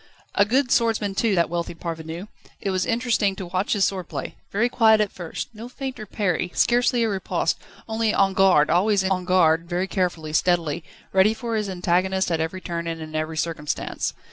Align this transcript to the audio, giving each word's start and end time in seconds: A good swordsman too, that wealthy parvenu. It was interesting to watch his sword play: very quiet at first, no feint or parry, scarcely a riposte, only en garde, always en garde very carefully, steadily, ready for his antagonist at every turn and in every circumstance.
A 0.33 0.45
good 0.45 0.71
swordsman 0.71 1.13
too, 1.13 1.35
that 1.35 1.47
wealthy 1.47 1.75
parvenu. 1.75 2.27
It 2.59 2.71
was 2.71 2.87
interesting 2.87 3.35
to 3.35 3.45
watch 3.45 3.73
his 3.73 3.85
sword 3.85 4.09
play: 4.09 4.33
very 4.51 4.67
quiet 4.67 4.99
at 4.99 5.11
first, 5.11 5.49
no 5.53 5.69
feint 5.69 5.99
or 5.99 6.07
parry, 6.07 6.51
scarcely 6.55 7.03
a 7.03 7.07
riposte, 7.09 7.59
only 7.87 8.11
en 8.11 8.33
garde, 8.33 8.71
always 8.71 9.03
en 9.03 9.25
garde 9.25 9.69
very 9.69 9.85
carefully, 9.87 10.33
steadily, 10.33 10.83
ready 11.13 11.35
for 11.35 11.55
his 11.55 11.69
antagonist 11.69 12.31
at 12.31 12.41
every 12.41 12.61
turn 12.61 12.87
and 12.87 12.99
in 12.99 13.13
every 13.13 13.37
circumstance. 13.37 14.15